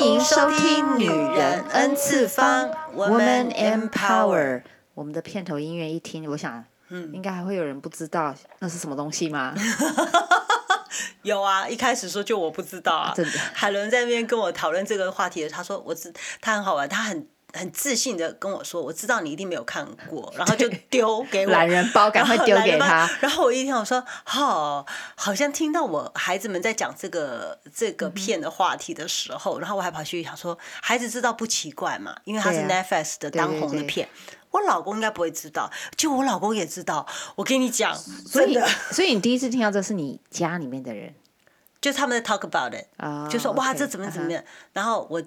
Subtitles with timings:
[0.00, 4.62] 迎收听《女人 N 次方》，Woman Empower。
[4.94, 9.54] 我们的片头音乐一听，我想，嗯，应该还会有人不知道那是什么东西吗？
[11.22, 13.12] 有啊，一开始说就我不知道啊。
[13.14, 17.26] 真的，海伦在那边跟我讨论这个话题，他说我知，他很好玩，他很。
[17.58, 34.08] 很自信的跟我说：“我知道你一定没有看过，然后就丢给我懒人包，赶快丢给他。”然后我一听，我说：“好，好像听到我孩子们在讲这个这个片的话题的时候，然后我还跑去想说，孩子知道不奇怪嘛，因为他是 Netflix 的当红的片。
[34.50, 37.06] 我老公应该不会知道，就我老公也知道。
[37.34, 38.58] 我跟你讲，所以
[38.92, 41.14] 所以你第一次听到这是你家里面的人，
[41.82, 42.86] 就他们在 talk about it，
[43.30, 45.20] 就说哇，这怎么怎么样，然后我。”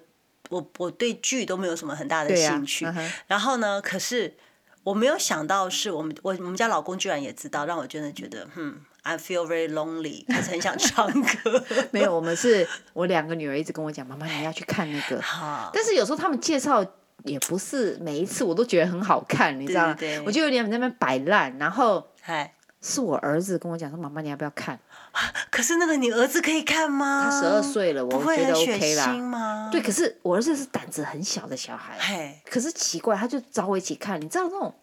[0.52, 3.12] 我我对剧都没有什么很大的兴趣，啊 uh huh.
[3.28, 4.36] 然后呢，可是
[4.84, 11.64] 我没有想到是我们我我们家老公居然也知道，让我真的觉得，嗯，I feel very lonely，开始很想唱歌。
[11.92, 15.22] 没有，我们是我两个女儿一直跟我讲，妈妈你要去看那个。
[15.74, 16.86] 但是有时候他们介绍
[17.24, 19.96] 也不是每一次我都觉得很好看，你知道吗？
[19.98, 22.54] 对对对，我就有点在那边摆烂，然后嗨。
[22.82, 24.80] 是我儿子跟我讲说：“妈妈，你要不要看？”
[25.52, 27.30] 可是那个你儿子可以看吗？
[27.30, 29.70] 他十二岁了，我觉得 OK 啦。
[29.72, 31.96] 对，可是我儿子是胆子很小的小孩。
[32.00, 34.20] 嘿可是奇怪，他就找我一起看。
[34.20, 34.74] 你知道那种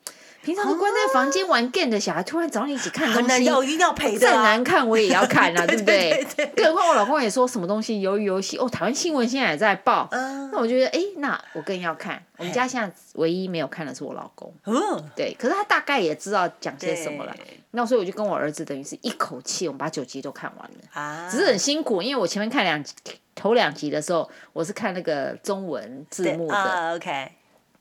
[0.49, 4.19] 平常都关在房间玩 game 的小孩，突然找你一起看东西，要一定要陪的。
[4.19, 6.27] 再难看我也要看啊， 对不对？
[6.57, 10.09] 更何况我老公也说什么东西鱿鱼游戏哦，台湾新闻现在也在报。
[10.11, 10.51] 嗯。
[10.51, 12.23] 那我觉得，哎，那我更要看。
[12.39, 14.51] 我们家现在唯一没有看的是我老公。
[14.65, 15.05] 嗯。
[15.15, 17.37] 对，可是他大概也知道讲些什么了。
[17.73, 20.79] 那所以我就跟我儿子等于是一口气，我们把九集都看完了。
[20.95, 22.95] 啊，只是很辛苦，因为我前面看两集，
[23.35, 26.57] 头两集的时候，我是看那个中文字幕的。
[26.57, 27.33] 啊，OK。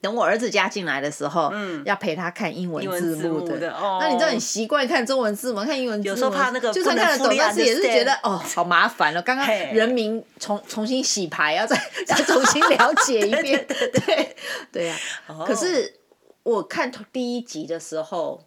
[0.08, 3.74] 等我儿子加进来的时候，嗯，要陪他看英文字幕的。
[3.74, 3.98] 哦。
[4.00, 9.22] 那你知道很习惯看中文字幕，看英文字幕，有时候怕那个就算看得懂，但是也是觉得哦，好麻烦了。
[9.22, 11.76] 刚刚人民重重新洗牌，要再
[12.08, 13.68] 要重新了解一遍。
[13.68, 14.36] 对
[14.72, 14.96] 对呀。
[15.46, 15.94] 可是
[16.44, 18.47] 我看第一集的时候。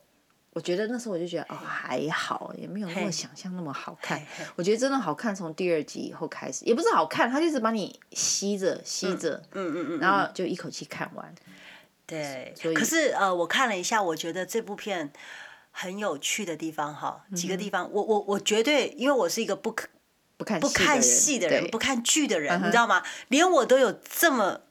[0.52, 4.20] 我觉得那时候我就觉得哦还好，也没有那么想象那么好看。
[4.56, 11.32] 我觉得真的好看，从第二集以后开始，也不是好看，他就是把你吸着吸着，嗯嗯嗯，然后就一口气看完。
[12.04, 15.12] 对，所以可是呃，我看了一下，我觉得这部片
[15.70, 19.88] 很有趣的地方哈，几个地方，我我我绝对，因为我是一个不看
[20.36, 23.04] 不看不看戏的人，不看剧的人，你知道吗？
[23.28, 24.62] 连我都有这么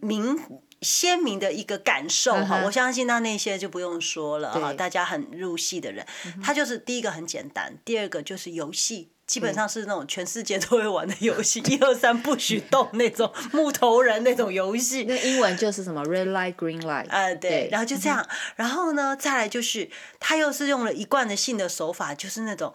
[0.00, 0.38] 明。
[0.84, 6.06] 鲜明的一个感受哈，我相信那那些就不用说了哈，大家很入戏的人，
[6.42, 15.04] 他就是第一个很简单，第二个就是游戏，基本上是那种全世界都会玩的游戏， 一二三不许动那种木头人那种游戏。
[15.04, 18.24] 那英文就是什么？Red light green light，呃对，然后就这样，
[18.56, 19.88] 然后呢再来就是
[20.20, 22.74] 他又是用了一贯的性的手法，就是那种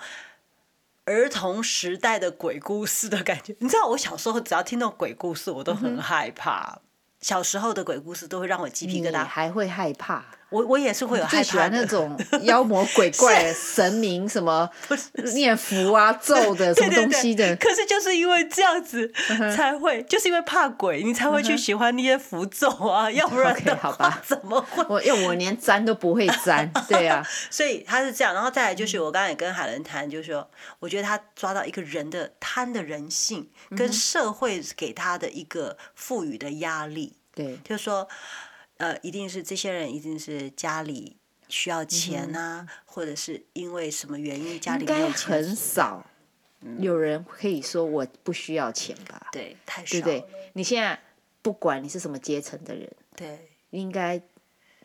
[1.06, 3.56] 儿童时代的鬼故事的感觉。
[3.60, 6.82] 你知道我小时候只要听到鬼故事，我都很害怕。
[7.22, 10.24] 小时候的鬼故事都会让我鸡皮疙瘩，还会害怕。
[10.50, 11.36] 我我也是会有害怕。
[11.38, 14.70] 最喜欢那种 妖魔鬼怪、神明什么
[15.34, 17.56] 念符啊、 咒的什么东西的。
[17.58, 19.12] 可是就是因为这样子
[19.56, 24.84] 才会，就是因为怕鬼，你才会去喜欢那些符咒啊，要不然的话怎么会？
[24.90, 27.26] 我因为我连沾都不会沾，对啊。
[27.50, 30.50] 所以他是这样，然后再来就是我刚才也跟海伦谈，就是说，
[30.80, 37.18] 我觉得他抓到一个人的贪的人性，跟社会给他的一个赋予的压力。
[37.36, 38.08] 对，就是说，
[38.80, 41.18] 呃，一定是这些人，一定是家里
[41.48, 45.32] 需要钱啊，嗯、或者是因为什么原因家里没有钱。
[45.32, 46.06] 很少
[46.80, 49.28] 有人可以说我不需要钱吧？
[49.32, 49.92] 对，太少。
[49.92, 50.98] 对不对，你现在
[51.42, 54.22] 不管你是什么阶层的人，对，应该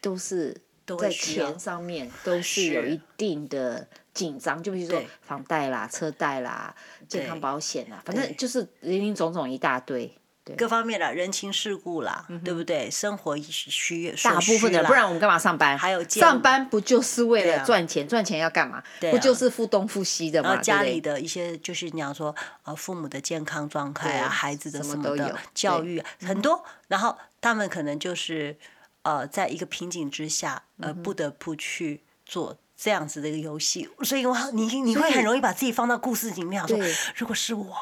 [0.00, 0.60] 都是
[0.98, 6.74] 在钱上面都是有一定的紧张，就比如说房贷啦、车贷啦、
[7.08, 10.12] 健康保险啦，反正就是林林总总一大堆。
[10.58, 12.90] 各方面的人情世故啦，对不对？
[12.90, 15.78] 生活需要大部分的，不然我们干嘛上班？
[15.78, 18.06] 还有上班不就是为了赚钱？
[18.06, 18.82] 赚钱要干嘛？
[19.00, 20.50] 对不就是付东付西的吗？
[20.50, 22.34] 然后家里的一些就是你要说
[22.64, 28.54] 呃父母的健康状态啊，孩子的什么的教育很多，然后他们可能就是
[29.02, 33.88] 呃在一个瓶颈之下，呃不得不去做这样子的一个游戏。
[34.02, 36.78] 所以，我你你会很容易把自己放到故事里面，说
[37.16, 37.74] 如果是我。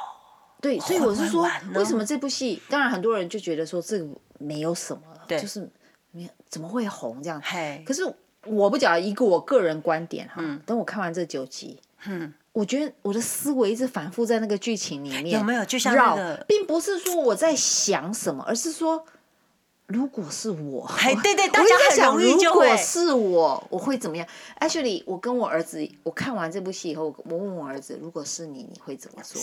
[0.63, 2.63] 对，所以我是说，为什么这部戏？
[2.71, 4.07] 当然很多人就觉得说这个
[4.39, 5.69] 没有什么，对就是
[6.13, 7.43] 没有怎么会红这样。
[7.45, 8.03] 嘿可是
[8.47, 15.65] 我不讲一个我个人观点哈，嗯、等我看完这九集，嗯，我觉得我的思维一直反复在那个剧情里面，有没有？
[15.65, 19.05] 就像那个，并不是说我在想什么，而是说，
[19.87, 24.25] 如果是我，哎对对， 大家很容易就会，如果是我，我会怎么样
[24.61, 29.43] ？Actually，我跟我儿子，我看完这部戏以后，我问我儿子，如果是你，你会怎么做？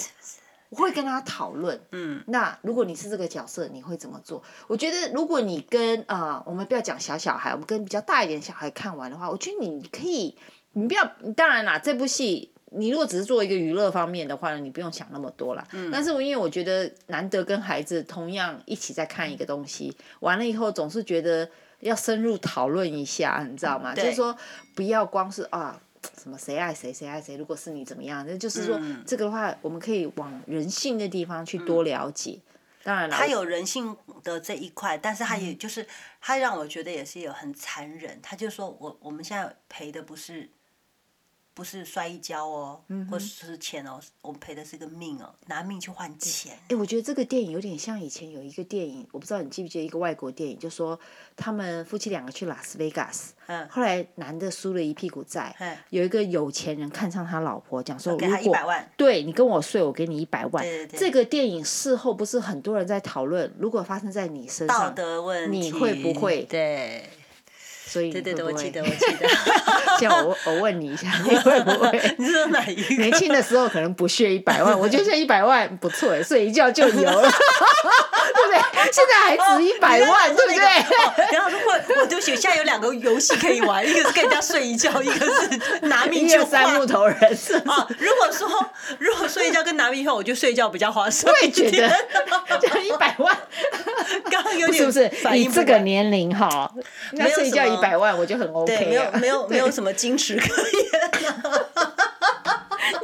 [0.70, 1.80] 我会跟他讨论。
[1.92, 4.42] 嗯，那如果你是这个角色，你会怎么做？
[4.68, 10.38] 我觉得如果你跟啊、呃，我们不要讲小小孩，我们跟比较大一点小孩看完的话，我觉得你可以，
[10.74, 11.04] 你不要，
[11.36, 15.68] 当然啦，这部戏你如果只是做一个娱乐方面的话呢，你不用想那么多啦。
[15.72, 21.50] 嗯，但是我因为我觉得难得跟孩子同样一起在看一个东西，完了以后总是觉得
[21.80, 23.96] 要深入讨论一下，你知道吗？
[23.96, 24.38] 就是说
[24.76, 25.82] 不要光是啊。
[26.22, 27.36] 什么谁爱谁谁爱谁？
[27.38, 28.26] 如果是你怎么样？
[28.28, 32.40] 那就是说，嗯、这个的话，我们可以往人性的地方去多了解。
[32.40, 32.52] 嗯、
[32.84, 35.86] 当然了，他有人性的这一块，但是他也就是
[36.22, 38.20] 他让我觉得也是有很残忍。
[38.22, 40.50] 他就说我我们现在赔的不是。
[41.60, 42.80] 不是摔一跤哦，
[43.12, 46.58] 或是钱哦，我们赔的是个命哦，拿命去换钱。
[46.70, 50.98] 哎，我觉得这个电影有点像以前有一个电影，我不知道你记不记得一个外国电影，就说
[51.36, 60.64] 他们夫妻两个去拉斯维加斯，嗯、后来男的输了一屁股债，嗯、有一个有钱人看上他老婆，讲说如果给他一百万，对你跟我睡，我给你一百万。
[60.64, 66.44] 对对对，这个电影事后不是很多人在讨论，如果发生在你身上，道德问题，你会不会？
[66.44, 67.04] 对。
[67.90, 69.28] 所以对对对，我记得，我记得。
[70.00, 72.00] 现在我我问你一下，你 会不会？
[72.18, 73.04] 你说哪一个？
[73.04, 77.30] 年轻的时候可能不屑一百万，我觉得现在一百万不错哎，睡一觉就有了，
[78.34, 78.92] 对不对？
[78.92, 80.62] 现在还值一百万，对不对？
[81.34, 87.16] 然后如果我就写下有两个游戏可以玩，一个是跟人家睡一觉，一个是拿命去三木头人
[87.66, 87.88] 啊。
[87.98, 88.48] 如果说
[89.00, 91.34] 如果睡一觉跟拿命换，我就睡觉比较划算。
[91.34, 91.90] 我也觉得，
[92.60, 93.36] 就一百万，
[94.30, 95.12] 刚刚有点是不是？
[95.32, 96.72] 你这个年龄哈，
[97.14, 97.80] 那睡一觉一。
[97.80, 101.59] 百万我就很 OK，对，没有没有没有什么矜持可言，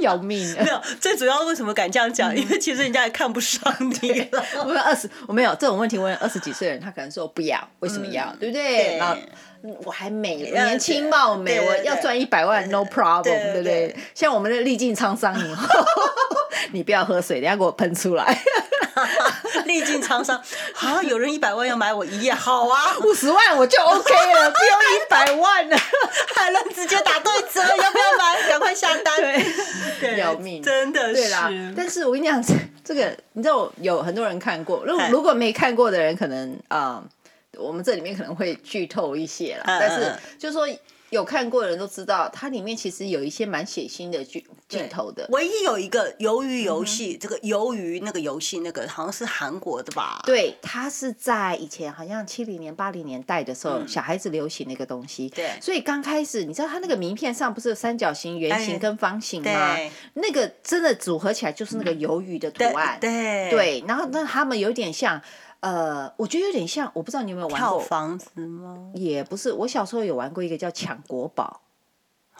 [0.05, 0.39] 要命！
[0.57, 2.35] 没有，最主要为什么敢这样讲？
[2.35, 3.61] 因为其实人家也看不上
[4.01, 4.43] 你了。
[4.59, 8.33] 我们二十，我没有这种问题问二十几岁的人，他可能说不要，为什么要？
[8.39, 8.97] 对不对？
[8.97, 9.15] 然后
[9.83, 13.95] 我还美，年轻貌美，我要赚一百万，no problem，对不对？
[14.13, 15.67] 像我们的历尽沧桑以后，
[16.71, 18.39] 你不要喝水，等下给我喷出来。
[19.67, 20.41] 历尽沧桑，
[20.75, 21.01] 啊！
[21.03, 25.77] 有人一百万要买我一夜，好啊， 五十万我就 OK 了，不用一百万了，
[26.35, 28.49] 还能直接打对折，要不要买？
[28.49, 29.15] 赶快下单，
[29.99, 31.13] 对，要命，真的是。
[31.13, 32.41] 对啦，但是我跟你讲，
[32.83, 37.03] 这个你知道，有很多人看过，如如果没看过的人，可能啊、
[37.53, 40.67] 呃，我们这里面可能会剧透一些啦，但是就是说。
[41.15, 45.25] 有看过的人都知道，它里面其实有一些蛮血腥的镜镜头的。
[45.31, 50.21] 唯一有一个鱿鱼游戏，嗯、这个鱿鱼那个游戏，那个好像是韩国的吧？
[50.25, 55.29] 对，它是在以前好像七零年、八零年代的时候，嗯、小孩子流行那个东西。
[55.29, 55.51] 对。
[55.61, 59.75] 所以刚开始，你知道它那个名片上不是有三角形、圆形跟方形吗？
[59.75, 62.97] 对那个真的组合起来就是那个鱿鱼的图案。
[62.99, 63.49] 对。
[63.49, 63.83] 对，对。
[63.87, 65.21] 然后那他们有点像。
[65.65, 68.91] 呃，我觉得有点像，我不知道你有没有玩过房子吗？
[68.93, 71.61] 也不是，我小时候有玩过一个叫抢国宝，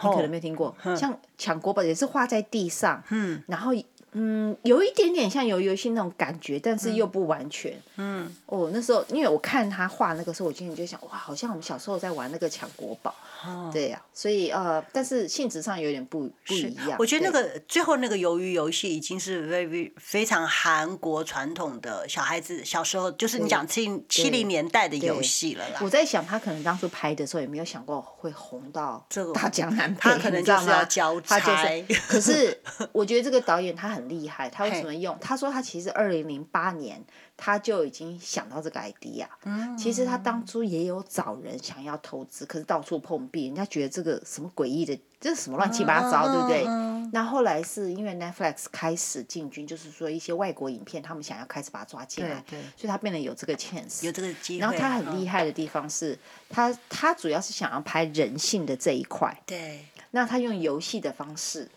[0.03, 3.71] 你可能没听过，像抢国宝也是画在地上，嗯，然后。
[4.17, 7.77] 嗯，有一点点像鱿鱼游戏那种感觉，但是又不完全。
[7.97, 13.13] 嗯，哦，那时候因为我看他画那个时候，我心里就想，哇，好像我们小时候在玩那个抢国宝。
[13.45, 16.95] 哦，对呀、啊，所以呃，但是性质上有点不不一样。
[16.97, 25.79] 我觉得那个最后那个鱿鱼游戏已经是 very 非常韩国传统的小孩子小时候，就是你讲七七零年代的游戏了啦。
[25.81, 31.37] 我在想，他可能当初拍的时候也没有想过会红到这个大江南北，他可能就是要交差。
[31.37, 32.57] 就是、可是
[32.93, 34.04] 我觉得这个导演他很。
[34.07, 35.17] 厉害，他为什么用？
[35.19, 37.03] 他说他其实二零零八年
[37.37, 39.25] 他就已经想到这个 idea。
[39.43, 46.65] 嗯，其实他当初也有找人想要投资，可是到处碰壁，人家觉得这个什么诡异的，这是什么乱七八糟，对不对？
[47.13, 54.59] 那后来是因为 Netflix 开始进军，就是说一些外国影片，他们想要开始把它抓进来，对，所以他变得有这个 chance，有这个机会。
[54.59, 56.17] 然后他很厉害的地方是，
[56.49, 59.39] 他他主要是想要拍人性的这一块。
[59.45, 61.69] 对，那他用游戏的方式。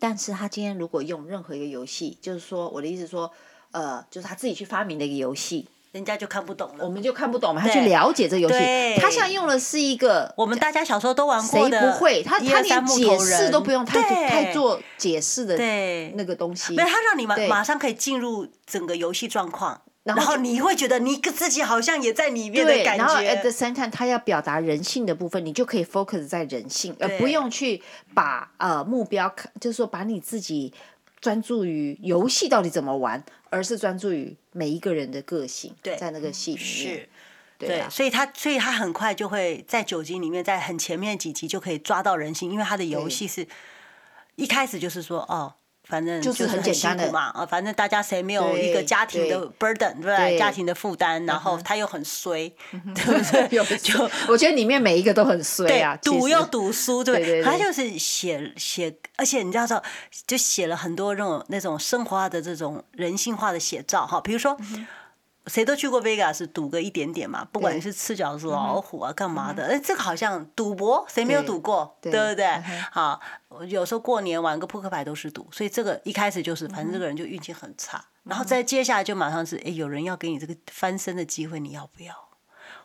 [0.00, 3.30] 但是他今天如果用任何一个游戏，就是说我的意思说，
[3.72, 7.60] 呃，就是他自己去发明的一个游戏，人家就看不懂了，我们就看不懂嘛。
[7.60, 12.22] 他去了解这个游戏，他现在用的是一个我们大家小时候都玩过的，谁不会？
[12.22, 15.56] 他他连解释都不用太太做解释的
[16.14, 19.82] 那个东西，没有，他让你马马上可以进入整个游戏状况。
[20.16, 23.04] 然后你会觉得你自己好像也在里面的感觉。
[23.04, 27.82] 然后 at the same time，他要表达人性的部分，你就可以 focus 在人性，对而不用去
[28.14, 30.72] 把呃目标，就是说把你自己
[31.20, 35.74] 专注于游戏到底怎么玩，而是专注于每一个人的个性。
[35.82, 37.08] 对在那个戏里面，是
[37.58, 43.46] 对，所以他所以他很快就会在九集里面，在很前面几集就可以抓到人性，因为他的游戏是
[44.36, 45.54] 一开始就是说哦。
[45.88, 50.38] 反正就是很简单的嘛，啊，反正大家谁没有一个家庭的 burden，对不对？
[50.38, 52.48] 家庭的负担，然后他又很衰，
[52.94, 53.78] 对不对？
[53.80, 59.82] 就我觉得里面每一个都很衰啊，赌又赌输，对，他就是写写，而且你知道，
[60.26, 64.56] 就写了很多那种那种生活化的这种人性化的写照哈，比如说。
[65.48, 69.64] 谁都去过 Vegas，赌个一点点嘛，不管你是吃角子老虎啊，干嘛的？
[69.66, 71.96] 哎，这个好像赌博，谁没有赌过？
[72.00, 72.46] 对不对？
[72.92, 73.20] 好，
[73.66, 82.12] 有时候过年玩个扑克牌都是赌，所以这个一开始就是，反正这个人就运气很差，然后再接下来就马上是，哎，有人要给你这个翻身的机会，你要不要？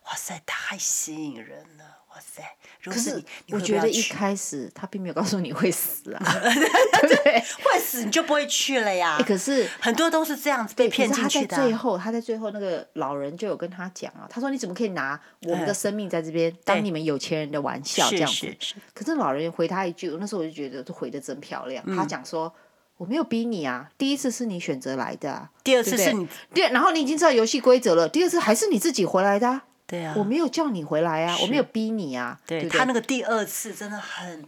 [0.07, 1.99] 哇塞，太吸引人了。
[2.13, 2.43] 哇塞！
[2.85, 7.33] 可是我觉得一开始他并没有告诉你会死啊， 对不对？
[7.63, 9.17] 会死你就不会去了呀。
[9.25, 11.47] 可是很多都是这样子被骗进去的。
[11.47, 18.53] 他在最后，他在最后那个老人就有跟他讲啊，他说：“你怎么可以拿我们的生命在这边当你们有钱人的玩笑这样子？”
[18.93, 21.83] 可是老人回他一句，那时候我就觉得都回的真漂亮。
[21.95, 22.53] 他讲说
[22.97, 32.39] ：“我没有逼你啊，第一次是你选择来的，第二次是你对，然后你已经知道游戏规则了，第二次还是你自己回来的。”对啊，我没有叫你回来啊，我没有逼你啊。
[32.47, 34.43] 对，他那个第二次真的很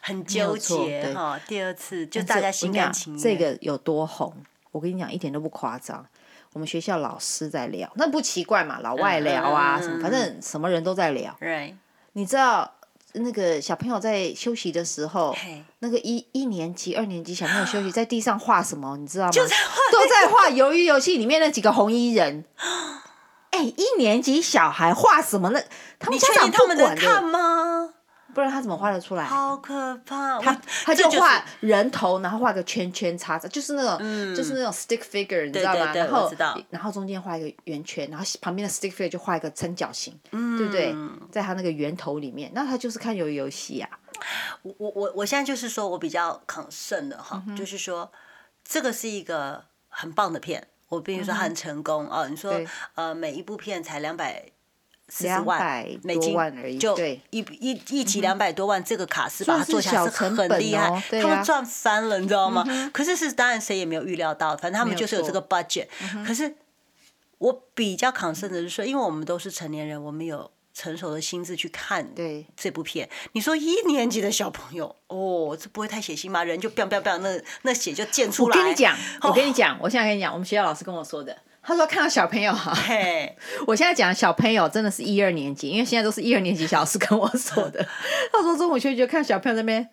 [0.00, 1.40] 很纠结哈。
[1.46, 3.22] 第二次就大家心甘情愿。
[3.22, 4.34] 这个有多红？
[4.72, 6.04] 我跟你讲，一点都不夸张。
[6.52, 11.36] 我们学校老师在聊，那不奇怪嘛，老外聊啊什么，反正什么人都在聊。
[12.12, 12.72] 你知道
[13.12, 15.34] 那个小朋友在休息的时候，
[15.78, 18.96] 那个一一年级、二年级小朋友休息 在地上画什么？
[18.96, 19.30] 你知道吗？
[19.32, 22.44] 就在画，都在画鱿鱼游戏里面那几个红衣人。
[23.54, 25.60] 哎，一年级小孩画什么呢？
[26.00, 27.88] 他们家长不管的，看吗？
[28.34, 29.22] 不然他怎么画得出来？
[29.22, 30.40] 好可怕！
[30.40, 35.92] 他他就画人头，然后画个圈圈叉叉，就是那种，就是那种 stick figure，你知道吗？
[35.94, 36.28] 然后
[36.70, 40.92] 然后中间画一个圆圈，然后旁边的 stick figure 就画一个三角形，对不对？
[41.30, 43.88] 在他那个圆头里面，那他就是看游游戏啊。
[44.62, 48.10] 我我我我现在就是说我比较 concern 的哈，就是说
[48.66, 50.66] 这个是一个很棒的片。
[50.88, 52.60] 我比如说很成功哦，你说
[52.94, 54.44] 呃每一部片才两百
[55.08, 56.96] 四十万美金而已，就
[57.30, 62.64] 一一一集两百多万，这个卡司把它做起来是很厉害，他们赚翻了，你知道吗？
[62.92, 65.88] 可是是当然谁也没有预料到，反正他们就是有这个 budget。
[66.26, 66.56] 可是
[67.38, 70.50] 我比较 concern 的是说，因为我们都是成年人，我们有。
[70.74, 72.12] 成熟的心智去看
[72.56, 76.42] 这部片，你说一年级的小朋友哦，这不会太血腥吗？
[76.42, 78.58] 人就飙飙飙，那那血就溅出来。
[78.58, 82.76] 我跟你讲，我跟你讲，我现在跟你讲，我们学校老师跟我说的，他说看到小朋友哈，
[83.68, 87.86] 我现在讲小朋友真的是一二年级，因为现在都是一二年级小老师跟我说的。
[88.32, 89.88] 他说中午休息就看小朋友那边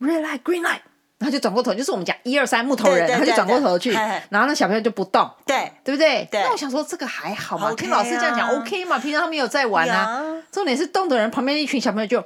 [0.00, 0.80] ，red light green light。
[1.24, 3.92] 他就转过头，就是我们讲一二三木头人，他就转过头去，
[4.28, 6.28] 然后那小朋友就不动，对对不对？
[6.32, 10.22] 那我想说这个还好嘛，听老师这样讲 OK 嘛，平常他们有在玩啊。
[10.52, 12.24] 重点是动的人旁边一群小朋友就 我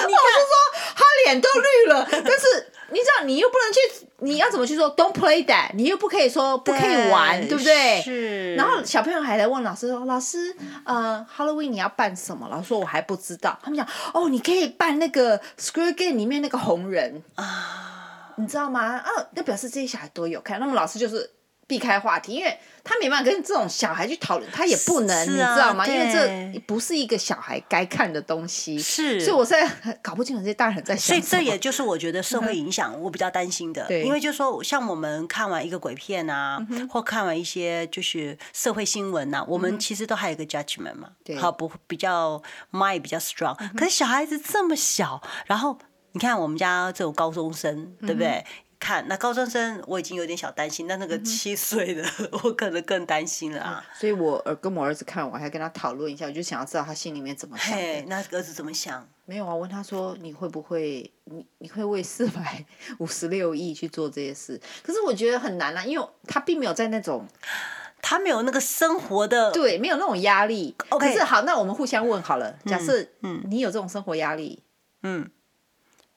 [0.00, 0.52] 是说
[0.94, 2.68] 他脸都绿了，但是。
[2.92, 3.78] 你知道，你又不能去，
[4.22, 8.00] 你要怎么去说？Don't play that，你又不可以说不可以玩，对不对？
[8.02, 8.54] 是。
[8.54, 18.96] 然后小朋友还来问老师说：“老师，呃，Halloween 你要扮什么？”老师说：“我还不知道。”他们讲：“哦，你可以扮那个 Squid Game 里面那个红人啊，你知道吗？
[18.96, 20.60] 啊，那表示这些小孩都有看。
[20.60, 21.30] 那么老师就是。
[21.70, 25.86] 避开话题，因为他没办法跟这种小孩去讨论，他也不能，啊、你知道吗？
[25.86, 28.78] 因为这不是一个小孩该看的东西。
[28.78, 31.26] 是，所以我现在搞不清楚这些大人在想什么。
[31.26, 33.86] 所以这也就是我觉得社会影响，我比较担心的。
[33.86, 43.56] 对，因为就是说，像我们看完一个鬼片啊，嗯、或看完一些就是社会新闻呐、啊，我们其实都还有一个 judgment 嘛，对，好不比较 mind 比较 strong。
[43.60, 45.78] 嗯、可是小孩子这么小，然后
[46.12, 48.28] 你看我们家这种高中生，对不对？
[48.28, 48.44] 嗯
[48.80, 50.86] 看那高中生，我已经有点小担心。
[50.86, 53.84] 那那个七岁的，嗯、 我可能更担心了啊。
[53.94, 57.76] 所以我儿跟我儿子看，我还跟他讨论一下，我就想要知道他心里面怎么想。
[57.76, 59.06] 嘿，那儿子怎么想？
[59.26, 62.64] 没有啊，我问他说：“你会不会，你你会为四百
[62.98, 67.24] 五十六亿去做这些事？”可是我觉得很难啊，因为他并没有在那种，
[68.02, 70.74] 他没有那个生活的，对，没有那种压力。
[70.88, 72.58] OK，可是好，那我们互相问好了。
[72.64, 74.64] 假设嗯，你有这种生活压力，
[75.02, 75.30] 嗯，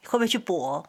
[0.05, 0.87] 会不会去搏？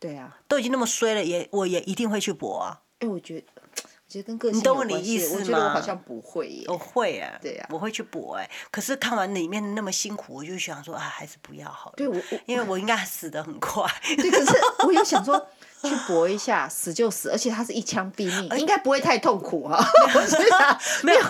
[0.00, 2.80] 对啊，都已经那么衰了，也我也一定会去搏啊。
[3.00, 3.46] 哎，我觉得，
[3.84, 4.94] 我觉得跟个性有关系。
[4.94, 5.38] 你懂我意思吗？
[5.38, 6.64] 我觉得我好像不会耶。
[6.68, 8.50] 我会啊，对呀，我会去搏哎。
[8.70, 11.96] 可是看完里面那么辛苦，我就想说啊，还是不要好了。
[11.96, 12.16] 对，我
[12.46, 13.84] 因为我应该死的很快。
[14.16, 15.46] 对，可是我又想说
[15.82, 19.78] 去搏一下，死就死，而且他是一枪毙命，应该不会太痛苦啊。
[21.04, 21.20] 没有，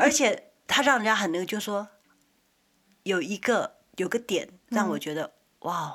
[0.00, 1.88] 而且他让人家很那个，就是说
[3.04, 5.94] 有一个有个点让我觉得哇，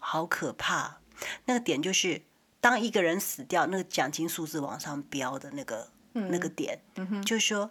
[0.00, 1.01] 好可怕。
[1.44, 2.22] 那个点就是，
[2.60, 6.78] 当一个人死掉，那个奖金数字往上飙的那个、嗯、那个点，
[7.24, 7.70] 就是说，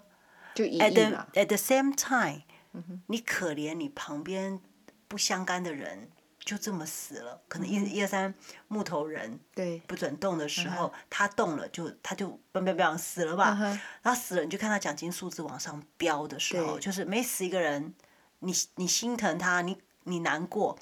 [0.54, 2.42] 就 at the at the same time，、
[2.74, 4.60] 嗯、你可怜你旁边
[5.08, 8.34] 不相干的人，就这么死了，可能一一二三
[8.68, 13.58] 木头人对不准动的时候，他动了就他就嘣嘣嘣死了吧，
[14.02, 17.94] 然后死了你就看他奖金数字往上飙的时候，就是每死一个人，
[18.40, 20.78] 你你心疼他，你你难过，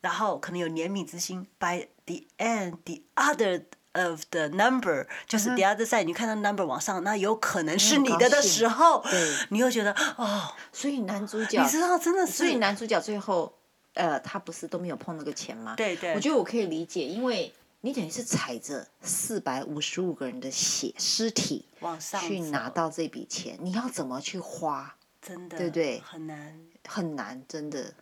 [0.00, 9.04] 然后可能有怜悯之心，by the end the other of the number 就是 the other side，你看到 number 往上，那有可能是你的的时候，
[9.50, 13.52] 你又觉得哦，所以男主角你知道真的是，所以男主角最后。
[13.96, 15.74] 呃，他不是都没有碰那个钱吗？
[15.74, 16.12] 对对。
[16.12, 24.94] 我觉得我可以理解，因为你等于是踩着四百五十五个人的血尸体往上去拿到这笔钱，你要怎么去花？
[25.22, 26.02] 真的，对不对？
[26.04, 27.94] 很难，很难，真的。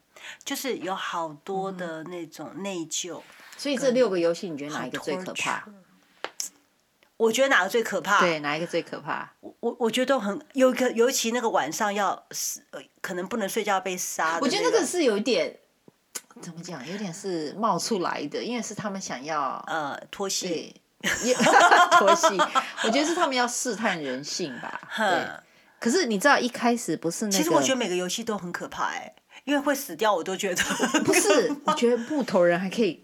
[0.44, 3.23] 就是有好多的那种内疚。
[3.56, 5.64] 所以这六个游戏，你觉得哪一个最可怕？
[7.16, 8.20] 我觉得哪个最可怕？
[8.20, 9.32] 对，哪一个最可怕？
[9.40, 12.62] 我我我觉得都很有个，尤其那个晚上要死，
[13.00, 14.38] 可能不能睡觉被杀。
[14.40, 15.58] 我觉得那个是有一点。
[16.42, 16.84] 怎么讲？
[16.88, 20.75] 有点是冒出来的，因为是他们想要呃脱戏，
[21.96, 22.26] 脱戏。
[22.82, 24.80] 我觉得是他们要试探人性吧。
[24.96, 25.28] 对。
[25.78, 27.37] 可是你知道一开始不是那个？
[27.37, 30.62] 其实我觉得每个游戏都很可怕哎，因为会死掉，我都觉得
[31.04, 31.54] 不是。
[31.66, 33.00] 我觉得木头人还可以，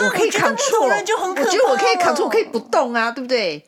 [0.00, 0.62] 我可以扛住。
[0.80, 1.48] 木头人就很可怕。
[1.48, 3.64] 我觉得我可以扛住，我可以不动啊，对不对？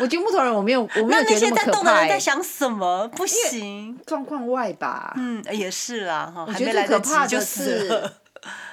[0.00, 1.64] 我觉得木头人我没有，我没有觉得那么可怕。
[1.64, 3.08] 那些在动的人在想什么？
[3.16, 5.14] 不行，状况外吧。
[5.16, 6.30] 嗯，也是啦。
[6.34, 8.10] 哈，我觉得最可怕的是。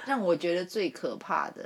[0.05, 1.63] 让我觉得最可怕的，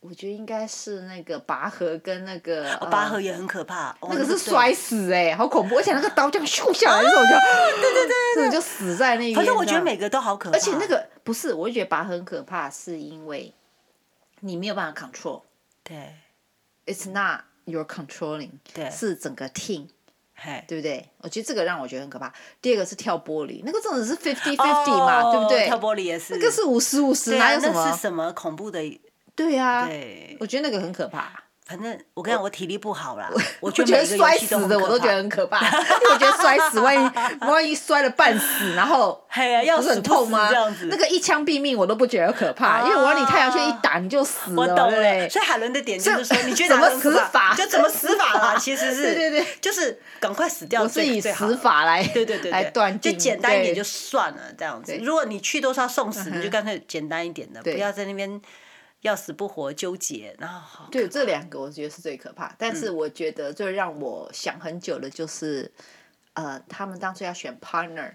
[0.00, 5.76] 我觉得应该是那个拔河跟那个拔河也很可怕，那个是摔死哎，好恐怖！
[5.76, 9.34] 而且那个刀这样咻下来的时候，就对对对对， 就死在那边。
[9.34, 10.56] 反正我觉得每个都好可怕。
[10.56, 13.54] 而且那个不是，我就觉得拔河很可怕，是因为
[14.40, 15.42] 你没有办法 control。
[15.82, 16.14] 对
[16.86, 18.52] ，It's not your controlling。
[18.72, 19.88] 对，是整个 team。
[20.68, 21.04] 对不对？
[21.18, 22.32] 我觉得这个让我觉得很可怕。
[22.62, 25.66] 第二个是跳玻璃，那个真的是 fifty fifty 嘛，oh, 对不对？
[25.66, 26.32] 跳玻璃也是。
[26.32, 27.92] 那个是五十五十，哪有什么？
[27.96, 28.80] 什么恐怖的？
[29.34, 31.42] 对啊，对，我觉得那个很可怕。
[31.68, 33.30] 反正我跟你讲，我体力不好啦。
[33.60, 37.10] 我觉得摔死的我都觉得很可怕， 因为我觉得摔死，万一
[37.44, 39.22] 万一摔了半死，然后
[39.76, 40.48] 不是很痛吗？
[40.48, 44.62] 这样子那个一枪毙命我都不觉得可怕，因为我往你太阳穴一打你就死了。
[44.62, 45.28] 我懂了。
[45.28, 47.54] 所以海伦的点就是说，你觉得怎么死法？
[47.54, 48.56] 就怎么死法啦？
[48.58, 50.84] 其实是对对对，就是赶快死掉。
[50.84, 54.96] 我是以死法来对对对来断定，就简单一点就算了这样子。
[55.02, 58.40] 如果你去都是要送死，你就干脆简单一点的，不要在那边。
[59.02, 62.52] 要死不活纠结，然后对这两个我觉得是最可怕。
[62.58, 65.70] 但是我觉得最让我想很久的就是，
[66.32, 68.14] 呃，他们当初要选 partner，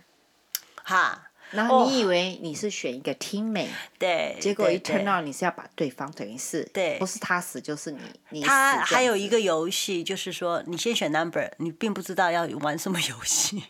[0.83, 13.63] 哈，然后你以为你是选一个 teammate，对，结果一 turn out 你是要把对方等于是，对，不是他死就是你，你他还有一个游戏就是说，你先选 number，你并不知道要玩什么游戏，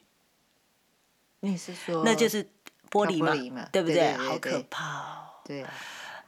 [1.42, 2.44] 你是说那就是
[2.90, 4.14] 玻璃嘛，对不对？
[4.14, 5.72] 好可怕哦，对啊。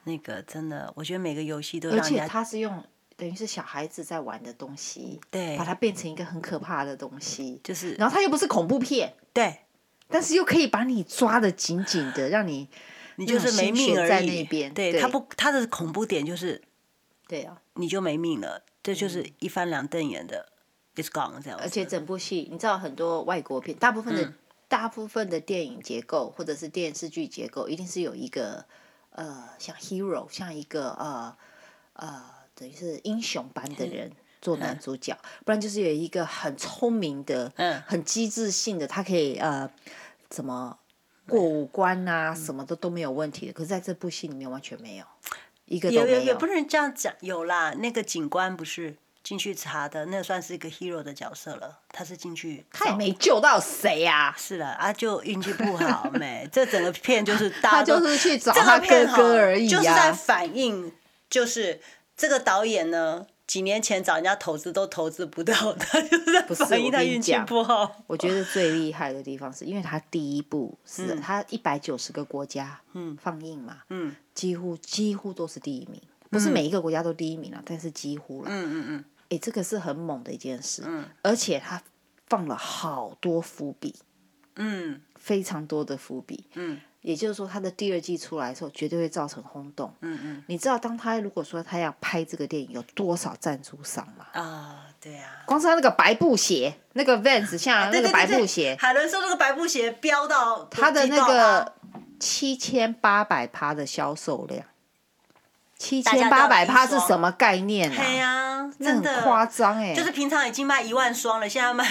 [0.06, 2.84] 那个真的，我觉得每个游戏都而且它是用
[3.18, 9.62] 等于是小孩子在玩的东西，对，把它变成一个很可怕的东西，就是，然后它又不是恐怖片，对，
[10.08, 12.70] 但是又可以把你抓的紧紧的，让你
[13.16, 14.10] 你就是没命而已。
[14.10, 16.62] 在那边，对，它不，它的恐怖点就是，
[17.28, 20.50] 对啊，你就没命了，这就是一翻两瞪眼的
[20.96, 21.58] ，it's gone 这样。
[21.60, 24.34] 而且整部戏，你知道很多外国片，大部分的
[24.68, 28.66] 大部分的电影结构或者是电视剧结构，一定是有一个。
[29.16, 31.36] 呃，像 hero，像一个呃
[31.94, 32.22] 呃，
[32.54, 39.70] 等于是英雄般的人做男主角，嗯、不然就是有一个很聪明的、嗯、很机智性的，他可以呃
[40.30, 40.78] 怎么
[41.30, 43.54] 过五关啊，嗯、什么的都没有问题的。
[43.54, 45.06] 可是在这部戏里面完全没有，
[45.66, 46.20] 一个都没有。
[46.20, 48.98] 也也不能这样讲，有啦，那个警官不是。
[49.26, 51.80] 进去查的，那算是一个 hero 的角色了。
[51.90, 54.36] 他是进去，他也没救到谁呀、啊。
[54.38, 56.48] 是了啊，就运气不好 没。
[56.54, 60.92] 这整个片就是 大他就是去找他哥哥而已、啊、就是在反映，
[61.28, 61.82] 就是
[62.16, 68.04] 这个导演呢，几年前找人家投资都投资不到， 他就是在反映他运气不好。
[68.06, 72.80] 我觉得最厉害的地方是因为他第一部是他一百九十个国家
[73.20, 79.06] 放映嘛，嗯，几乎几乎都是第一名，不是每一个国家都第一名了，但是几乎了，嗯嗯嗯。
[79.30, 81.82] 哎，这个是很猛的一件事，嗯，而且他
[82.28, 83.96] 放了好多伏笔，
[84.56, 90.44] 嗯，非常多的伏笔，嗯，也就是说，他的第二季出来的时候，绝对会造成轰动，嗯嗯。
[90.48, 94.26] 你知道，当他如果说他要拍这个电影，有多少赞助商吗？
[94.34, 101.74] 啊，对啊，光是他那个白布鞋，那个 Vans 像那个白布鞋，海伦说那个白布鞋飙到他的那个
[102.20, 104.66] 七千八百趴的销售量。
[105.78, 107.96] 七千八百趴是什么概念啊？
[108.86, 109.94] 真的很夸张哎！
[109.94, 111.86] 就是平常已经卖一万双了，现在卖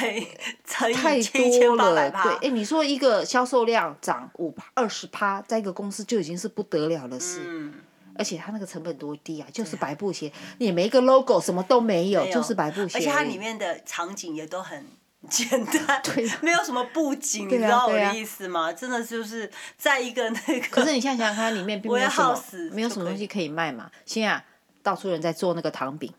[0.66, 2.24] 乘以七千八百趴。
[2.24, 7.42] 对，哎，你说一个销售量涨五二十趴，在一个公司就已经是不得了的事。
[7.46, 7.74] 嗯，
[8.16, 12.98] 而且它那个成本多低啊，就是白布鞋，也没个 logo，什么都没有，就是白布鞋。
[12.98, 14.86] 而且它里面的场景也都很
[15.28, 16.02] 简单，
[16.42, 18.72] 没有什么布景，你知道我的意思吗？
[18.72, 20.68] 真的就是在一个那个。
[20.70, 23.90] 可是你现在想想看，里面并没有什么， 没有什么东西可以卖嘛。
[24.04, 24.42] 现在
[24.82, 26.12] 到处人在做那个糖饼。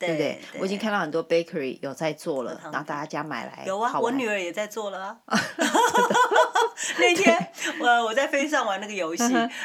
[0.00, 0.40] 对不对？
[0.58, 3.64] 我已经看到很多 bakery 有在做了，然后大家家买来。
[3.66, 5.18] 有啊，我女儿也在做了啊。
[6.98, 9.22] 那天我我在飞上玩那个游戏，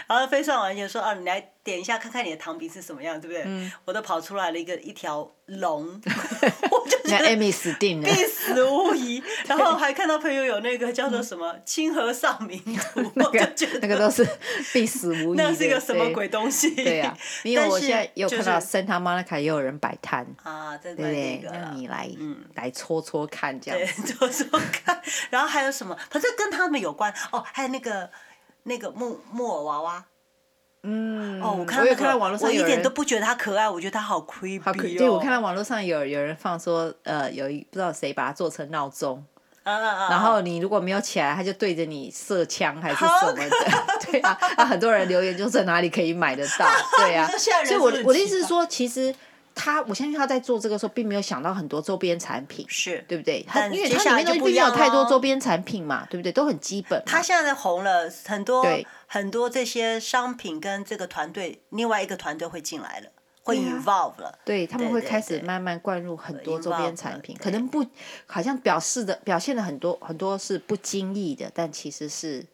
[0.08, 3.71] 然后飞上玩就说啊，你来点一下看看你的糖饼是什么样，对不对？
[3.86, 5.84] 我都跑出来了一个一条龙，
[6.71, 9.21] 我就觉得 Amy 死定了，必死无疑。
[9.47, 14.23] 然后还看到朋友有那个叫做什么清河上明图， 那个那个都是
[14.73, 15.38] 必死无疑。
[15.38, 16.69] 那是一个什么鬼东西？
[16.75, 22.08] 对呀，因为我现在有看到 Santa Monica 也有人摆摊啊，对对，让你来
[22.54, 25.01] 来搓搓看这样 搓搓看。
[25.32, 25.97] 然后还有什么？
[26.12, 28.12] 反正跟他们有关哦，还有那个
[28.63, 30.06] 那个木木偶娃娃。
[30.88, 34.62] 嗯，哦，我看到看到网络上，我一点都不觉得他可爱，我觉得他好 creepy
[34.95, 34.98] 哦。
[34.98, 39.24] 对，我看到网络上有有人放说，呃，有一不知道谁把它做成闹钟，
[39.63, 43.50] 然后你如果没有起来，他就对着你射枪还是什么的，
[44.12, 46.67] 对啊，那很多人留言就在哪里可以买得到，
[46.98, 47.28] 对啊，
[47.65, 49.13] 所以我我的意思是说，其实
[49.55, 53.43] 他我相信他在做这个时候，并没有想到很多周边产品，是对不对？
[53.47, 56.31] 他因为他里面并没有太多周边产品嘛，对不对？
[56.31, 57.01] 都很基本。
[57.05, 58.63] 他现在红了很多。
[59.07, 63.09] 很多这些商品跟这个团队，另外一个团队会进来了，
[63.43, 67.85] 会 involve 了，对，他们会开始慢慢灌入很多周边产品，可能不
[68.25, 72.45] 好像表示的表现的很多很多是不经意的，但其实是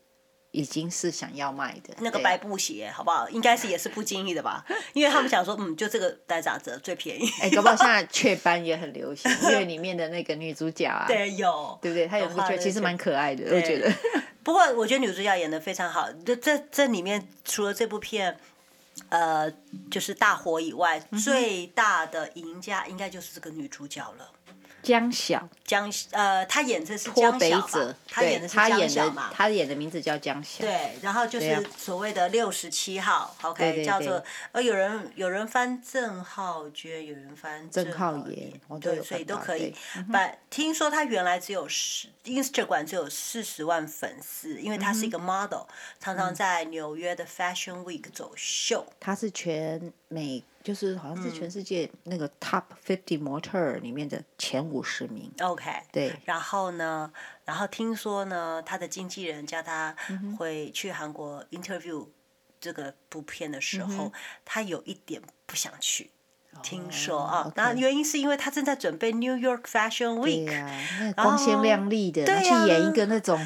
[0.51, 1.93] 已经是想要卖的。
[1.99, 3.27] 那个白布鞋好不好？
[3.29, 4.65] 应该是也是不经意的吧？
[4.93, 7.29] 因为他们想说，嗯，就这个打打折最便宜。
[7.41, 12.07] 哎，搞不好现在雀斑也很流行，因为 里面的那个女主角啊，对，有，对不对？
[12.07, 13.91] 她有个雀，其实蛮可爱的，我觉得。
[14.43, 16.09] 不过我觉得女主角演的非常好。
[16.25, 18.37] 这这这里面除了这部片，
[19.09, 19.51] 呃，
[19.91, 24.31] 就是大火以外，嗯、最大的赢家应该就是这个女主角了。
[24.83, 27.95] 江晓，江呃，他演的是江晓嘛？
[28.07, 29.29] 他演的是江晓嘛？
[29.33, 30.61] 他演的名字叫江晓。
[30.61, 39.75] 对，然后就是所谓的六十七号，OK，叫做呃，有人有人翻郑浩娟，有人翻郑浩妍，对，所以都可以。
[40.11, 45.65] 把听说他原来只有十，Instagram 只有四十万粉丝，因为他是一个 model，
[45.99, 48.85] 常常在纽约的 Fashion Week 走秀。
[48.99, 50.43] 他是全美。
[50.63, 55.31] 就是好像是全世界那个 top fifty 模特里面的前五十名。
[55.41, 55.71] OK。
[55.91, 56.15] 对。
[56.25, 57.11] 然后呢，
[57.45, 59.95] 然后听说呢，他的经纪人叫他
[60.37, 62.07] 会去韩国 interview
[62.59, 64.13] 这个部片的时候，
[64.45, 66.11] 他有一点不想去。
[66.61, 71.15] 听说啊，那原因是因为他正在准备 New York Fashion Week。
[71.15, 73.39] 光鲜亮丽的，去演一个那种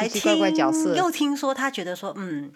[0.00, 0.96] 奇奇怪怪角色。
[0.96, 2.52] 又听说他觉得说，嗯。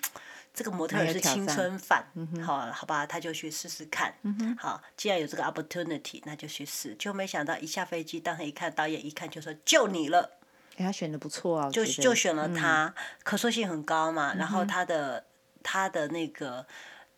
[0.53, 2.05] 这个模特儿是青春饭，
[2.45, 4.13] 好，好吧，他就去试试看。
[4.59, 6.95] 好，既然有这个 opportunity，那就去试。
[6.97, 10.39] 就没想到一下飞机，当时一看导演一看就说就你了。
[10.77, 14.35] 哎，他选的不错啊，就就选了他，可塑性很高嘛。
[14.35, 15.25] 然后他的
[15.63, 16.67] 他的那个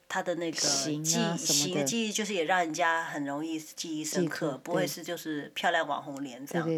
[0.08, 1.02] 他的那个记
[1.36, 6.68] 型的记忆，就是也让人家很容易记忆深刻，不会是就是漂亮网红脸这样。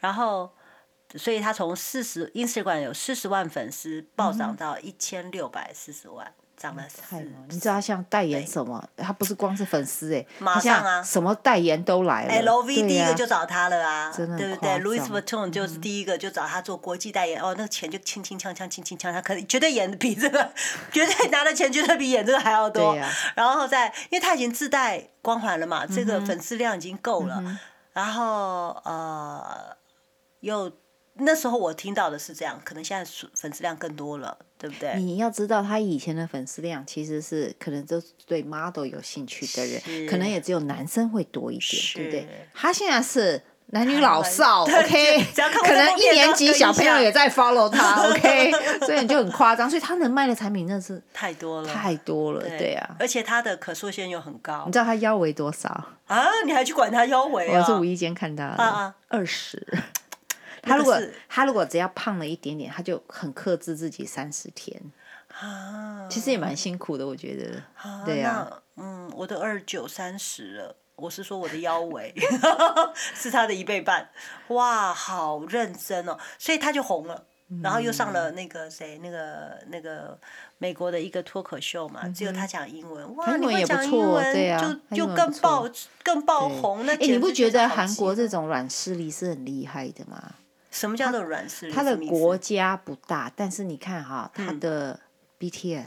[0.00, 0.50] 然后。
[1.16, 7.02] 所以他从四十 Instagram 有四十万粉丝暴涨到一千六百四十万，涨了四。
[7.48, 8.82] 你知道他像代言什么？
[8.96, 12.50] 他不是光是粉丝哎，马上啊，什么代言都来了。
[12.50, 20.52] LV 第一个就找他了啊，对不对？Louis Vuitton 就是第一个就找他做国际代言，哦，那个钱就轻轻锵锵，轻轻锵锵，可能绝对演的比这个，
[20.90, 22.96] 绝对拿的钱绝对比演这个还要多。
[23.36, 27.42] 然后在，因为他已经自带光环了嘛，这个粉丝量已经够了。
[27.92, 29.76] 然后呃，
[30.40, 30.72] 又。
[31.16, 34.94] 那时候我听到的是这样，可能现在粉丝量更多了，对不对？
[34.96, 42.48] 你要知道，他以前的粉丝量其实是可能都对 model 有兴趣的人，可能也只有男生会多一点，是对不对？
[42.52, 45.24] 他现在是男女老少， OK，
[45.62, 52.96] 可能一年级小朋友也在 follow 他， OK，所以你就很夸张，所以他能卖的产品真的是太多了，太多了，对，对啊。
[52.98, 55.68] 而且他的可塑性又很高，你知道他腰围多少
[56.06, 56.26] 啊？
[56.44, 57.60] 你还去管他腰围啊？
[57.60, 59.64] 我是无意间看到的，二十。
[60.64, 64.80] 他如果他如果只要胖了一点点，他就很克制自己三十天。
[65.40, 67.60] 啊，其实也蛮辛苦的，我觉得。
[67.76, 68.62] 啊，对啊。
[68.76, 72.14] 嗯，我都二九三十了，我是说我的腰围
[73.14, 74.08] 是他的一倍半。
[74.48, 77.24] 哇，好认真哦，所以他就红了，
[77.62, 80.18] 然后又上了那个谁，那个那个
[80.58, 85.68] 美国的一个脱口秀嘛，只有他讲英文，哇，你会讲英文，对啊，就就更爆
[86.04, 86.86] 更爆红。
[86.86, 90.34] 那哎，你不觉得韩国这种软实力是很厉害的吗？
[90.74, 91.72] 什么叫做软实力？
[91.72, 94.98] 他的国家不大，但是你看哈，他的
[95.38, 95.86] BTS，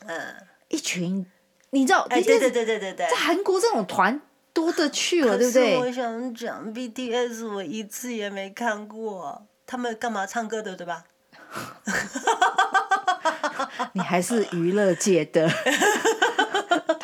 [0.00, 0.34] 嗯，
[0.68, 1.24] 一群，
[1.70, 2.00] 你知道？
[2.10, 4.20] 哎，对对对对对对，在韩国这种团
[4.52, 5.78] 多的去了，对不对？
[5.78, 11.04] 我想讲 BTS，我一次也没看过，他们干嘛唱歌的，对吧？
[13.92, 15.48] 你还是娱乐界的。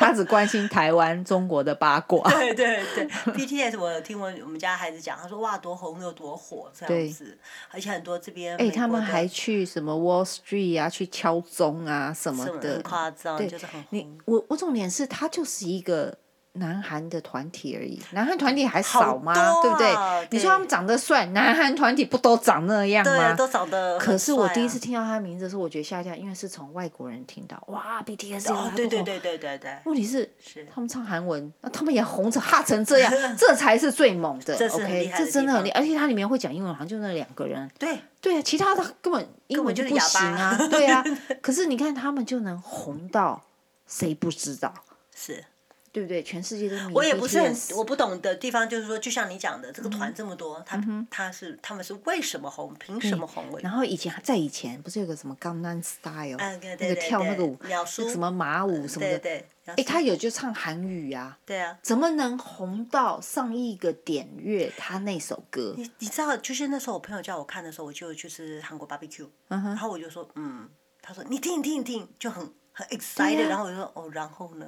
[0.03, 2.29] 他只关心台湾、中国的八卦。
[2.31, 7.37] 对对对，BTS 我有听我我们家孩子讲，他说哇多红又多火这样子，
[7.71, 13.85] 而且很多这边哎、欸，他们还去什么 Wall Street 啊，去敲钟啊什么的，很夸张，就是很红。
[13.91, 16.17] 你我我重点是，他就是一个。
[16.53, 19.33] 南韩的团体而已，南韩团体还少吗？
[19.33, 19.91] 啊、对不对？
[20.29, 23.11] 对你说他们长得帅，南韩团体不都长那样吗？
[23.33, 23.99] 对，都长得、啊。
[23.99, 29.75] 可是我第一次听到他的名字的时候，我觉得吓一跳，因为是从外国人听到，哇，BTS 哦，对对对对对对。
[29.85, 34.55] 问题是，是他们唱韩文，那他们也红成哈成这样， 这才是最猛的。
[34.55, 37.67] 这 OK，这真的很厉害，而且它里面会讲英文，好像就那两个人。
[37.79, 40.55] 对对啊，其他的根本英文就不行啊。
[40.69, 41.03] 对啊，
[41.41, 43.41] 可是你看他们就能红到，
[43.87, 44.71] 谁不知道？
[45.15, 45.43] 是。
[45.93, 46.23] 对不对？
[46.23, 46.93] 全世界都迷。
[46.95, 52.73] 我也不是很，我不懂的地方就是说，就像你讲的，这个团这么多，他他是他们是为什么红？
[52.79, 53.45] 凭什么红？
[53.61, 56.37] 然后以前在以前不是有个什么《江南 Style》，
[56.79, 57.55] 那个跳那个舞，
[57.87, 59.19] 什么马舞什么的。
[59.19, 61.37] 对哎，他有就唱韩语啊。
[61.45, 61.77] 对啊。
[61.83, 64.73] 怎么能红到上亿个点阅？
[64.75, 65.75] 他那首歌。
[65.77, 70.67] 你你知道，就是那时候我朋友叫我看的时候，我就就是韩国 BBQ，然后我就说嗯，
[71.01, 74.67] 他说你听你听你听，就很很 excited，然后我就说哦，然后呢？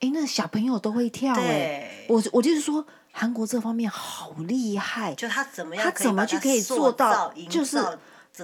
[0.00, 2.04] 哎，那小朋友都会跳哎！
[2.08, 5.14] 我我就是说，韩国这方面好厉害。
[5.14, 5.84] 就他怎么样？
[5.84, 7.32] 他怎么去可以做到？
[7.48, 7.78] 就是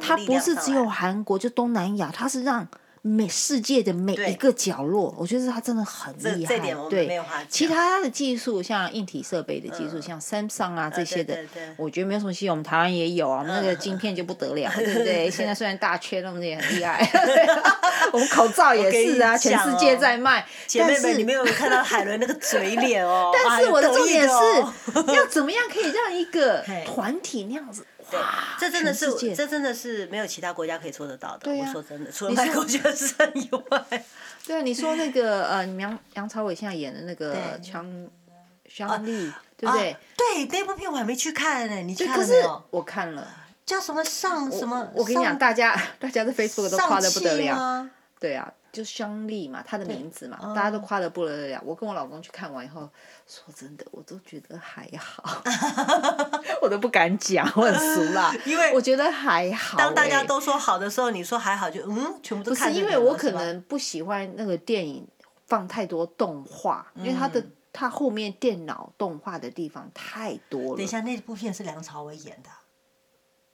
[0.00, 2.66] 他不是只有韩国，就东南亚，他是让。
[3.04, 6.56] 每世界的每一个角落，我觉得他真的很厉害。
[6.88, 11.36] 对，其他的技术，像硬体设备的技术，像 Samsung 啊这些的，
[11.76, 12.52] 我觉得没有什么稀有。
[12.52, 15.28] 我们台湾也有啊，那个晶片就不得了， 对不对？
[15.28, 17.04] 现在虽然大缺，那么也很厉害。
[18.12, 20.46] 我们口罩也是啊，全世界在卖。
[20.78, 23.32] 但是你没有看到海伦那个嘴脸哦。
[23.34, 27.84] 但是我的重点是要怎么样可以让一个团体那样子？
[28.12, 28.20] 对，
[28.60, 31.50] 这真的是，这真的是没有其他国家可以做得到的。
[31.50, 34.04] 我说真的，除了泰国就是 以外。
[34.46, 37.84] 对啊，你说那个呃，杨杨朝伟现在演的那个强
[38.68, 39.96] 强力，对不对？
[40.16, 42.64] 对，那部片我还没去看呢，你看了没有？
[42.70, 43.26] 我看了。
[43.64, 44.90] 叫什么上什么？
[44.94, 47.88] 我跟你讲，大家大家在 Facebook 都夸得不得了。
[48.18, 48.52] 对啊。
[48.72, 51.62] 就香丽嘛，他的名字嘛，大家都夸得不得了。
[51.62, 52.88] 我跟我老公去看完以后，
[53.26, 55.42] 说真的，我都觉得还好，
[56.62, 58.34] 我都不敢讲，我很俗啦。
[58.46, 59.76] 因为我觉得还好。
[59.76, 62.68] 当大家都说好的时候，你说还好，就嗯，全部都看。
[62.70, 65.06] 不是因为我可能不喜欢那个电影
[65.46, 70.76] 放太多动画，因为他的他后面电脑动画的地方太多了。
[70.76, 72.48] 等一下，那部片是梁朝伟演的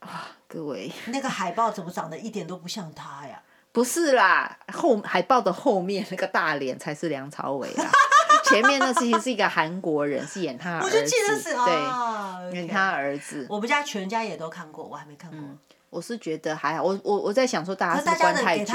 [0.06, 3.42] 啊，各位，那个海报怎么长得一点都不像他呀？
[3.78, 7.88] 不是啦，后海报的后面那个大脸才是梁朝伟啦，
[8.44, 13.46] 前面那其实是一个韩国人，是演他儿子，我就记得是对，哦、演他儿子。
[13.48, 15.38] 我们家全家也都看过，我还没看过。
[15.38, 15.56] 嗯
[15.90, 18.74] 我是觉得还好，我我我在想说大家是不是关太久？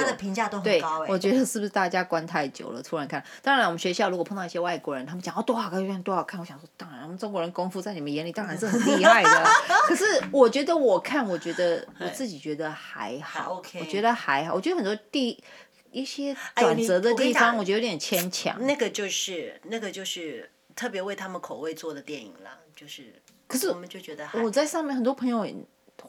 [0.64, 2.82] 对，我觉得是不是大家关太久了？
[2.82, 9.44] 突然看，当然我们学校如果碰到一些外国人，他们讲哦多好看，多好看，我想说当然，我们中国人功夫在你们眼里当然是很厉害的。
[9.86, 14.56] 可是我觉得我看，我觉得 我自己觉得还好，我觉得还好。
[14.56, 15.44] 我觉得很多地
[15.92, 18.60] 一些转折的地方，我觉得有点牵强。
[18.66, 23.22] 那个就是那个就是特别为他们口味做的电影啦，就是。
[23.46, 25.46] 可是我们就觉得我在上面很多朋友。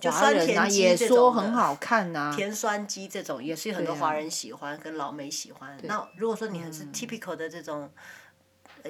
[0.00, 5.78] 就酸甜鸡这种很好看呐，甜酸鸡这种也是很多华人喜欢，跟老美喜欢。
[5.84, 7.88] 那如果说你很是 typical 的这种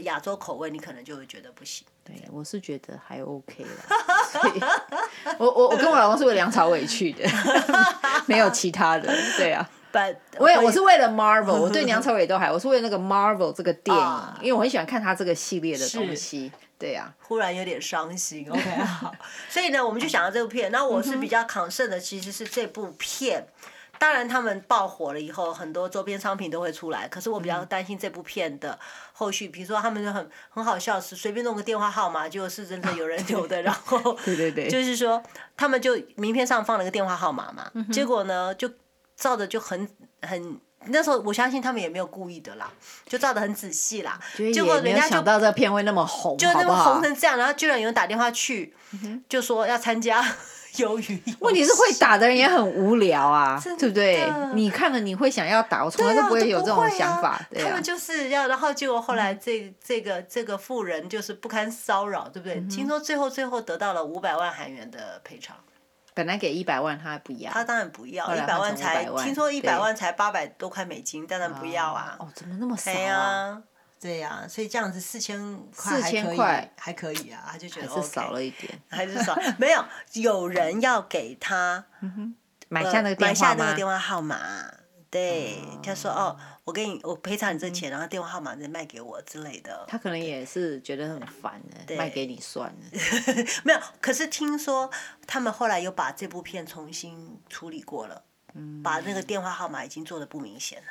[0.03, 1.87] 亚洲口味，你可能就会觉得不行。
[2.03, 3.71] 对，我是觉得还 OK 啦。
[4.31, 4.61] 所以
[5.39, 7.25] 我我我跟我老公是为梁朝伟去的，
[8.27, 9.13] 没有其他的。
[9.37, 16.51] 对啊，But 我也我是为了 Marvel，我对梁朝伟都还，我是为了那个 Marvel 这个电影， 因为我很喜欢看他这个系列的东西。
[16.79, 18.51] 对呀、啊，忽然有点伤心。
[18.51, 19.15] OK，好，
[19.49, 20.71] 所以呢，我们就想到这部片。
[20.73, 23.47] 那我是比较 concern 的，其实是这部片。
[23.99, 27.07] 当然，他们爆火了以后，很多周边商品都会出来。
[27.07, 28.79] 可是我比较担心这部片的
[29.13, 33.63] 后续，比如说他们就很很好笑，是随便弄个电话号码，就是真的有人 留的。
[33.63, 35.23] 然后，对对对，就是说
[35.57, 38.69] 他们就名片上放了个电话号码嘛，结果呢，就
[39.17, 39.89] 照的就很
[40.23, 40.61] 很。
[40.89, 42.71] 那时候我相信他们也没有故意的啦，
[43.07, 44.19] 就照的很仔细啦。
[44.53, 48.75] 结果人家就想到这个片会那么红，就那么红成这样，然后居然有人打电话去，
[49.29, 50.25] 就说要参加
[50.75, 51.23] 鱿鱼。
[51.41, 54.29] 问题是会打的人也很无聊啊， 对不对？
[54.55, 57.41] 你看了你会想要打，我从来都不会有这种想法。
[57.57, 62.61] 他们就是要，然后结果后来这这个这个富人就是不堪骚扰，对不对？
[62.69, 65.57] 听说最后最后得到了五百万韩元的赔偿。
[66.15, 67.53] 本来给一百万，他还不要。
[67.53, 72.17] 他当然不要，一百万才听说一百万才八百多块美金，当然不要啊。
[72.21, 73.63] 哦，怎么那么少啊？
[74.01, 76.39] 对呀，所以这样子四千块还可以
[76.77, 79.37] 还可以啊，他就觉得还是少了一点，还是少。
[79.59, 81.85] 没有，有人要给他
[82.69, 84.39] 买下那个买下那个电话号码。
[85.15, 89.85] 对，他说哦，我给你，我赔偿你这钱，然后电话号码再卖给我之类的。
[89.87, 92.77] 他可能也是觉得很烦的，卖给你算了。
[93.63, 94.91] 没有，可是听说
[95.25, 98.25] 他们后来又把这部片重新处理过了，
[98.83, 100.87] 把那个电话号码已经做的不明显了。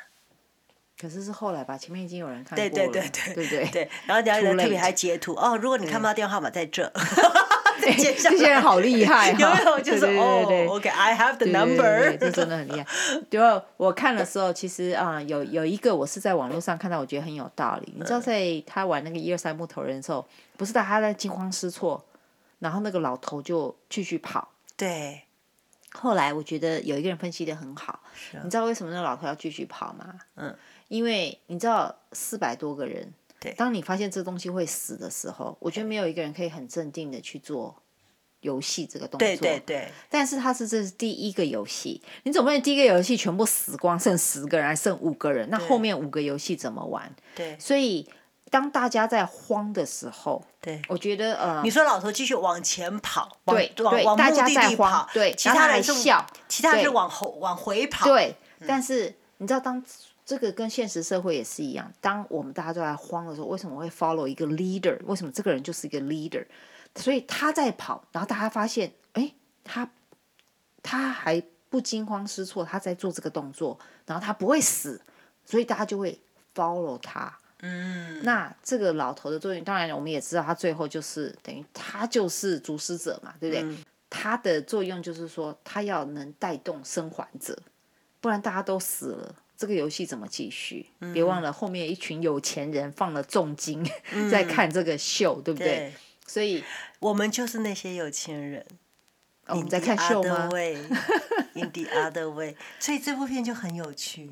[0.98, 3.90] 可是是后来吧，前面已经有人看过了，对对对对对对，对。
[4.06, 6.90] 然后有人特别还截图哦，如果你看不到电话号码在这。
[7.92, 9.80] 这些人好厉害， 有没有？
[9.80, 12.86] 就是哦，OK，I have the number，这真的很厉害。
[13.30, 17.92] 就我看的时候，其实啊，有有一个我是在网络上看到，我觉得很有道理。
[17.96, 22.04] 你知道，在他玩那个一二三木头人的时候，不是在他在惊慌失措，
[22.58, 24.48] 然后那个老头就继续跑。
[24.76, 25.22] 对。
[25.92, 28.00] 后来我觉得有一个人分析的很好，
[28.42, 30.14] 你知道为什么那个老头要继续跑吗？
[30.36, 30.54] 嗯。
[30.88, 33.12] 因为你知道四百多个人。
[33.52, 37.74] 当你发现这东西会死的时候，我觉得没有一个人可以很镇定的去做
[38.40, 39.18] 游戏这个动作。
[39.18, 39.88] 对对对。
[40.08, 47.14] 但是他是这是第一个游戏，你总不能第一个游戏全部死光，剩十个人还剩五个人，那后面五个游戏怎么玩？
[47.34, 47.56] 对。
[47.58, 48.08] 所以
[48.50, 58.36] 当大家在慌的时候，对，我觉得呃，你说老头继续往前跑，对对，大家在慌，对，其他人笑，其他人是往后往回跑，对。
[58.66, 59.84] 但是你知道当。
[60.24, 64.98] 这个跟现实社会也是一样，当我们大家都在慌的时候，为什么会 follow 一个 leader？
[65.04, 66.46] 为什么这个人就是一个 leader？
[66.96, 69.90] 所以他在跑，然后大家发现，哎，他
[70.82, 75.02] 他还不惊慌失措，他在做这个动作，然后他不会死，
[75.44, 76.18] 所以大家就会
[76.54, 77.36] follow 他。
[77.60, 83.62] 嗯，那这个老头的作用，当然我们也知道，他最后就是等于他就是主使者嘛，对不对？
[83.62, 87.58] 嗯，他的作用就是说，他要能带动生还者，
[88.20, 89.34] 不然大家都死了。
[89.56, 90.86] 这个游戏怎么继续？
[91.00, 95.66] 嗯、别忘了后面一群有钱人放了重金、嗯、 在看这个秀，对不对？
[95.66, 95.92] 对，
[96.26, 96.64] 所以
[96.98, 98.66] 我们就是那些有钱人。
[99.46, 100.48] 我们在看秀吗
[101.52, 104.30] In the other way，所以这部片就很有趣。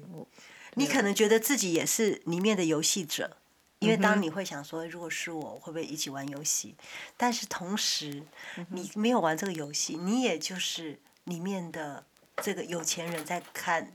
[0.73, 3.37] 你可能觉得自己也是里面的游戏者，
[3.81, 6.75] 因为当你会想说，如果是我，会不会一起玩游戏？
[7.19, 8.23] 但是同时，
[8.71, 12.07] 你没有玩这个游戏，你也就是里面的
[12.39, 13.93] 这个有钱人在看。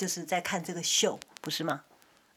[0.00, 1.82] 就是在看这个秀，不是吗？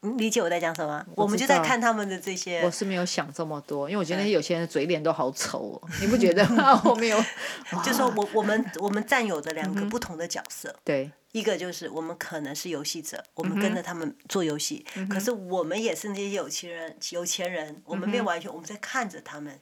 [0.02, 1.02] 你理解我在讲什么？
[1.16, 2.60] 我，我们就在看他们的这些。
[2.62, 6.78] 我是没有想这么多，因为我觉得那些有钱人的嘴脸都好丑哦，你不觉得吗？
[6.84, 7.18] 我没有。
[7.86, 19.58] 就说我我们我们占有的两个不同的角色，对，一个就是我们可能是游戏者，我们跟着他们做游戏，嗯、可是我们也是那些有钱人，有钱人，我们没有完全，我们在看着他们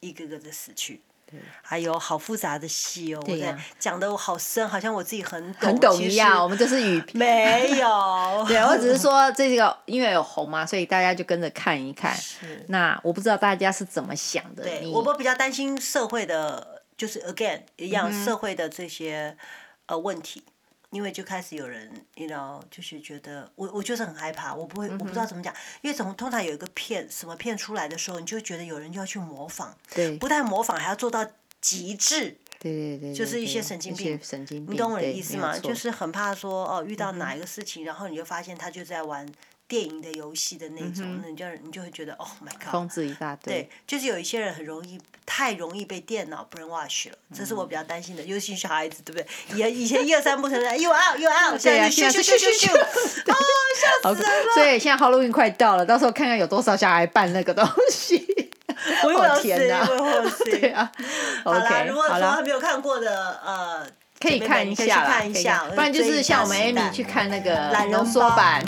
[0.00, 1.02] 一个个的死去。
[1.62, 6.42] 还有好复杂的戏哦，我在讲的我好深，好像我自己很懂很懂一样。
[6.42, 8.44] 我们这是语 评，没有。
[8.48, 12.14] 对，我只是 说这个因为有红嘛，所以大家就跟着看一看。
[12.14, 12.64] 是。
[12.68, 14.62] 那我不知道大家是怎么想的。
[14.62, 19.36] 对，我我比较担心社会的，就是 again 一样社会的这些
[19.86, 20.42] 呃问题。
[20.94, 25.52] 因为就开始有人，you know，就是觉得我我就是很害怕，我不会，我不知道怎么讲，
[25.82, 31.28] 因为从通常有一个片什么片出来的时候，你就觉得有人就要去模仿，对，不但模仿，还要做到
[31.60, 35.58] 极致，对对对，就是一些神经病，神经病，你懂我的意思吗？
[35.58, 39.28] 就是很怕说哦，遇到哪一个事情，然后你就发现他就在玩。
[39.74, 43.52] 电影的游戏的那种，那你就你就会觉得，Oh my God，疯子一大堆。
[43.52, 49.26] 对，就是有一些人很容易，太容易被电脑 brainwash 了，这是我比较担心的，尤其是小孩子，对不对？
[49.72, 53.36] 以以前一二三不承认，又 out 又 out，现在咻咻咻咻咻， 哦，
[54.04, 54.54] 笑死人了。
[54.54, 58.52] 所以现在 Halloween 快到了，到时候看看有多少小孩扮那个东西。
[59.02, 60.92] 我有天呐，我有 对啊。
[61.42, 63.84] 好啦，如果说还没有看过的，呃。
[64.24, 65.20] 可以看一下啦，
[65.74, 68.64] 不然就是像我们 Amy 去看那个浓缩版，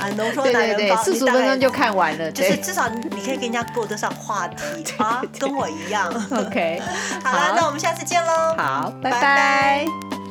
[0.53, 2.31] 对对对，四十五分钟就看完了。
[2.31, 6.13] 就是至少你可以跟人家过得上话题 啊，跟我一样。
[6.31, 6.83] OK，
[7.25, 8.55] 好了，那我们下次见喽。
[8.59, 10.26] 好，拜拜。